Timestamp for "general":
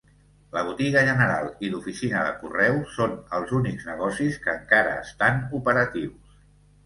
1.09-1.49